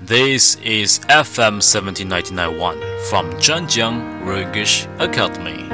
[0.00, 2.78] This is FM 17991
[3.10, 5.66] from Zhanjiang Rengish Academy.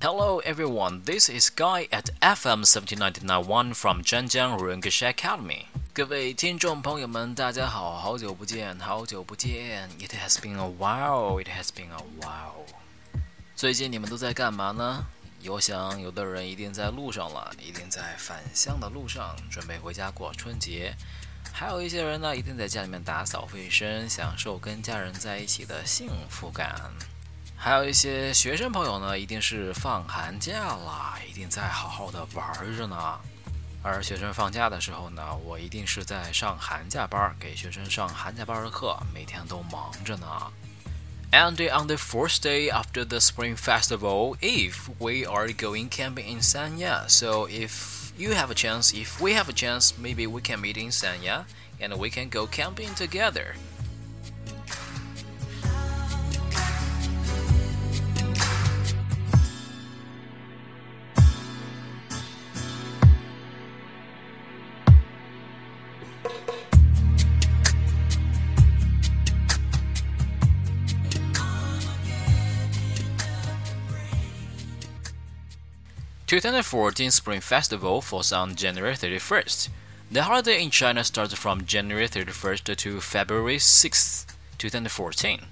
[0.00, 5.68] Hello everyone, this is Guy at FM 17991 from Zhanjiang Rengish Academy.
[5.96, 9.88] 各位听众朋友们，大家好，好久不见，好久不见。
[9.98, 12.66] It has been a while, it has been a while。
[13.54, 15.06] 最近你们都在干嘛呢？
[15.46, 20.94] 我想有的人一定在路上了，一定在返乡的路上，准备回家过春节。
[21.50, 26.78] 还有一些人呢，一定在家里面打扫卫生，享受跟家人在一起的幸福感。
[27.56, 33.18] 还有一些学生朋友呢，一定是放寒假了，一定在好好的玩着呢。
[33.85, 40.27] 而学生放假的时候呢，我一定是在上寒假班，给学生上寒假班的课，每天都忙着呢。
[41.31, 47.07] And on the fourth day after the Spring Festival, if we are going camping in Sanya,
[47.07, 50.77] so if you have a chance, if we have a chance, maybe we can meet
[50.77, 51.45] in Sanya
[51.79, 53.55] and we can go camping together.
[76.26, 79.68] 2014 Spring Festival falls on January 31st.
[80.10, 84.26] The holiday in China starts from January 31st to February 6th,
[84.58, 85.42] 2014.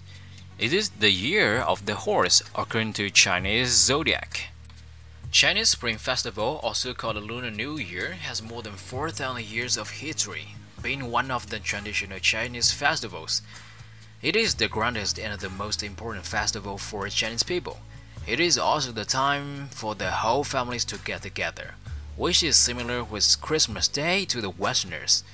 [0.58, 4.48] It is the year of the horse according to Chinese zodiac.
[5.30, 10.56] Chinese Spring Festival, also called Lunar New Year, has more than 4,000 years of history,
[10.82, 13.42] being one of the traditional Chinese festivals.
[14.22, 17.78] It is the grandest and the most important festival for Chinese people.
[18.26, 21.74] It is also the time for the whole families to get together,
[22.16, 25.24] which is similar with Christmas Day to the Westerners.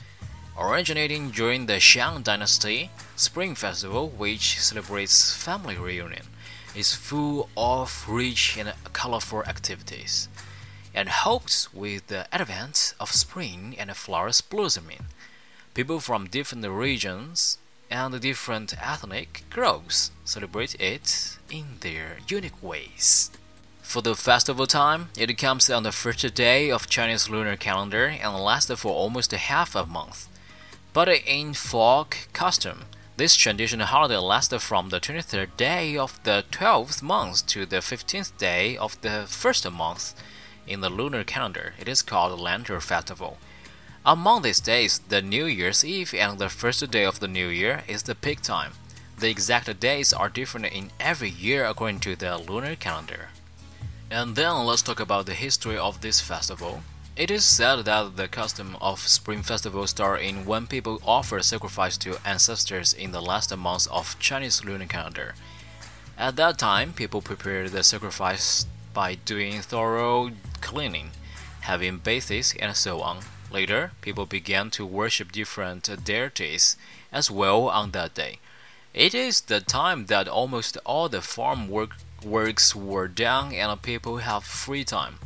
[0.58, 6.26] Originating during the Shang Dynasty, Spring Festival, which celebrates family reunion,
[6.74, 10.28] is full of rich and colorful activities,
[10.92, 15.06] and hopes with the advent of spring and flowers blossoming.
[15.74, 17.58] People from different regions
[17.90, 23.30] and the different ethnic groups celebrate it in their unique ways.
[23.82, 28.34] For the festival time, it comes on the first day of Chinese lunar calendar and
[28.36, 30.28] lasts for almost half a month.
[30.92, 32.84] But in folk custom,
[33.16, 38.38] this traditional holiday lasts from the 23rd day of the 12th month to the 15th
[38.38, 40.14] day of the first month
[40.66, 41.74] in the lunar calendar.
[41.78, 43.38] It is called Lantern Festival.
[44.06, 47.84] Among these days, the New Year's Eve and the first day of the New Year
[47.86, 48.72] is the peak time.
[49.18, 53.28] The exact days are different in every year according to the lunar calendar.
[54.10, 56.80] And then let's talk about the history of this festival.
[57.14, 61.98] It is said that the custom of Spring Festival started in when people offer sacrifice
[61.98, 65.34] to ancestors in the last month of Chinese lunar calendar.
[66.16, 70.30] At that time, people prepared the sacrifice by doing thorough
[70.62, 71.10] cleaning,
[71.60, 73.18] having baths, and so on.
[73.50, 76.76] Later, people began to worship different uh, deities
[77.10, 78.38] as well on that day.
[78.94, 84.18] It is the time that almost all the farm work works were done and people
[84.18, 85.18] have free time.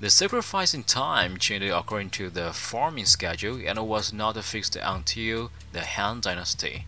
[0.00, 5.84] The sacrificing time changed according to the farming schedule and was not fixed until the
[5.84, 6.86] Han Dynasty.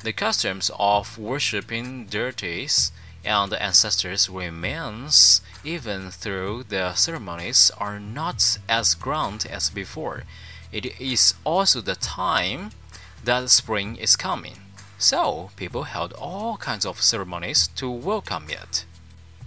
[0.00, 2.92] The customs of worshipping deities
[3.26, 10.22] and the ancestors remains even though the ceremonies are not as grand as before.
[10.72, 12.70] It is also the time
[13.24, 14.58] that spring is coming.
[14.98, 18.84] So people held all kinds of ceremonies to welcome it.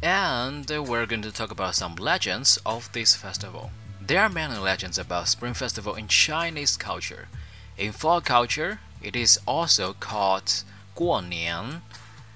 [0.01, 3.71] And we're going to talk about some legends of this festival.
[4.01, 7.27] There are many legends about Spring Festival in Chinese culture.
[7.77, 10.63] In folk culture, it is also called
[10.95, 11.81] 过年,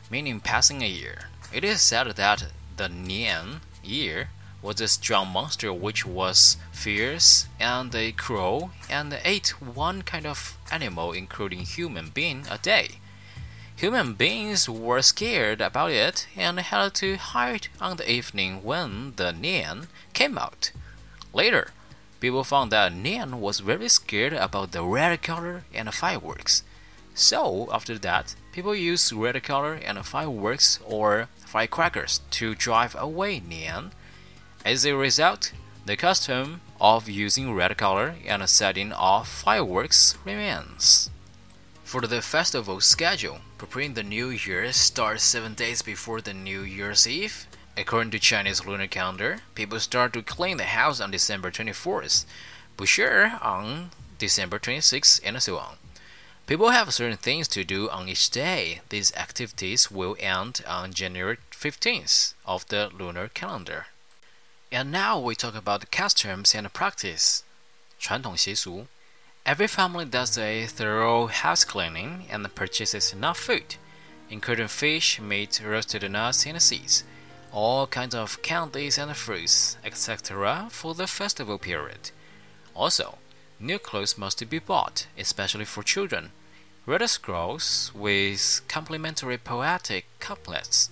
[0.10, 1.30] meaning passing a year.
[1.54, 2.46] It is said that
[2.78, 4.30] the Nian year
[4.64, 10.58] was a strong monster which was fierce and a cruel and ate one kind of
[10.72, 13.00] animal including human being a day.
[13.76, 19.32] Human beings were scared about it and had to hide on the evening when the
[19.32, 20.72] Nian came out.
[21.34, 21.70] Later,
[22.20, 26.64] people found that Nian was very scared about the red color and fireworks.
[27.14, 33.92] So after that, people use red color and fireworks or firecrackers to drive away Nian.
[34.64, 35.52] As a result,
[35.86, 41.10] the custom of using red color and setting off fireworks remains.
[41.84, 47.08] For the festival schedule, preparing the New Year starts seven days before the New Year's
[47.08, 47.48] Eve.
[47.76, 52.26] According to Chinese lunar calendar, people start to clean the house on December 24th,
[52.78, 53.90] Bushir on
[54.20, 55.78] December 26th, and so on.
[56.47, 58.81] People have certain things to do on each day.
[58.89, 63.87] These activities will end on January 15th of the lunar calendar.
[64.73, 67.43] And now we talk about the customs and practice.
[67.99, 68.87] 传统习俗
[69.45, 73.77] Every family does a thorough house cleaning and purchases enough food,
[74.29, 77.03] including fish, meat, roasted nuts, and seeds,
[77.51, 82.11] all kinds of candies and fruits, etc., for the festival period.
[82.75, 83.19] Also,
[83.64, 86.32] New clothes must be bought, especially for children.
[86.86, 90.90] Red scrolls with complimentary poetic couplets,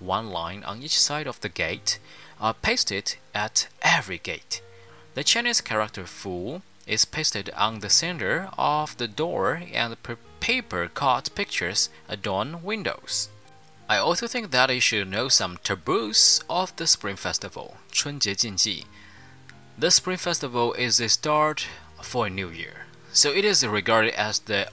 [0.00, 1.98] one line on each side of the gate,
[2.40, 4.62] are pasted at every gate.
[5.12, 9.94] The Chinese character fu is pasted on the center of the door and
[10.40, 13.28] paper cut pictures adorn windows.
[13.86, 18.86] I also think that you should know some taboos of the Spring Festival, 春节禁忌.
[19.76, 21.66] The Spring Festival is the start
[22.04, 24.68] for a new year, so it is regarded as the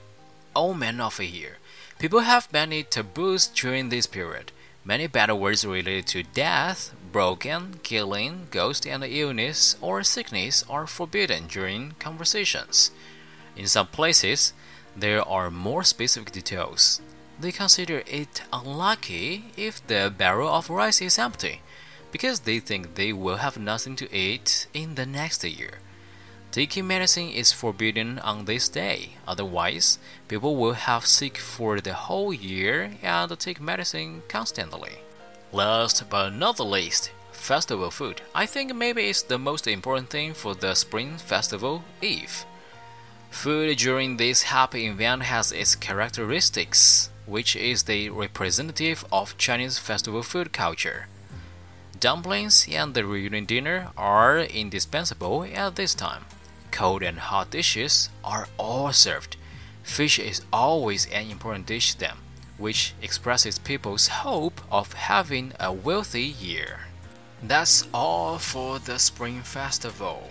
[0.54, 1.58] omen of a year.
[1.98, 4.52] People have many taboos during this period.
[4.84, 11.46] Many bad words related to death, broken, killing, ghost, and illness or sickness are forbidden
[11.46, 12.90] during conversations.
[13.56, 14.52] In some places,
[14.96, 17.00] there are more specific details.
[17.38, 21.60] They consider it unlucky if the barrel of rice is empty,
[22.10, 25.78] because they think they will have nothing to eat in the next year.
[26.52, 32.30] Taking medicine is forbidden on this day, otherwise, people will have sick for the whole
[32.30, 34.98] year and take medicine constantly.
[35.50, 38.20] Last but not the least, festival food.
[38.34, 42.44] I think maybe it's the most important thing for the Spring Festival Eve.
[43.30, 50.22] Food during this happy event has its characteristics, which is the representative of Chinese festival
[50.22, 51.06] food culture.
[51.98, 56.26] Dumplings and the reunion dinner are indispensable at this time.
[56.82, 59.36] Cold and hot dishes are all served.
[59.84, 62.18] Fish is always an important dish to them,
[62.58, 66.80] which expresses people's hope of having a wealthy year.
[67.40, 70.28] That's all for the Spring Festival.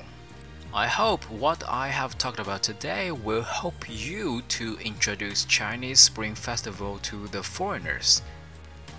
[0.74, 6.36] I hope what I have talked about today will help you to introduce Chinese Spring
[6.36, 8.22] Festival to the foreigners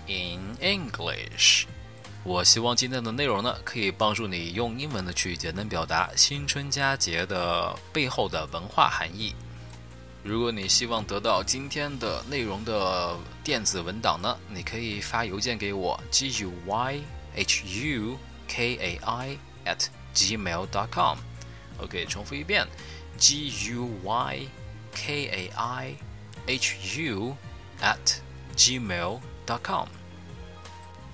[0.07, 1.67] in English.
[2.25, 9.35] 我希望今天的内容呢，可以帮助你用英文的去简单表达新春佳节的背后的文化含义。
[10.23, 17.01] 如果你希望得到今天的内容的电子文档呢，你可以发邮件给我，g u y
[17.35, 18.17] h u
[18.47, 21.17] k a i at gmail dot com。
[21.79, 22.65] OK，重复一遍
[23.17, 24.47] ，g u y
[24.93, 25.95] k a i
[26.47, 27.35] h u
[27.81, 28.19] at
[28.55, 29.89] gmail dot com。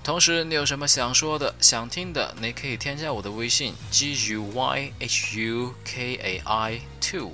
[0.09, 7.33] 同时，你有什么想说的、想听的，你可以添加我的微信 g u y h u k a i two，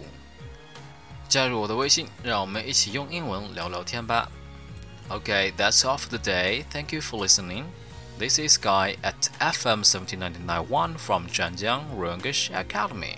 [1.28, 4.30] 加入我的微信，让我们一起用英文聊聊天吧。
[5.08, 6.64] Okay, that's all for today.
[6.70, 7.64] Thank you for listening.
[8.20, 13.16] This is Guy at FM 17991 from Zhanjiang Royal English Academy.